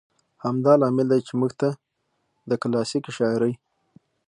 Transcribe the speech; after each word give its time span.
همدا 0.43 0.73
لامل 0.81 1.07
دى، 1.11 1.19
چې 1.27 1.33
موږ 1.39 1.51
ته 1.59 1.69
د 2.49 2.51
کلاسيکې 2.61 3.11
شاعرۍ 3.17 3.53